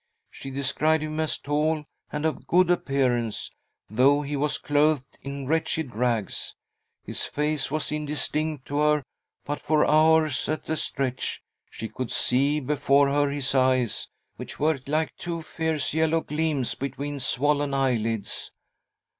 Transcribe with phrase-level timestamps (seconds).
[0.31, 3.51] She described him as tall, and of good appearance,
[3.87, 6.55] though he was clothed in wretched rags.
[7.03, 9.03] His face was indistinct to her,
[9.45, 14.89] but for hours at a stretch she could see before her his eyes, which iky
[14.89, 18.51] like two fierce yellow gleams, between swollen eyelids.